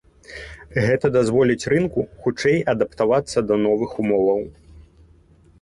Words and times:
Гэта 0.85 1.11
дазволіць 1.17 1.67
рынку 1.75 1.99
хутчэй 2.23 2.57
адаптавацца 2.73 3.47
да 3.51 3.55
новых 3.67 3.91
умоваў. 4.05 4.41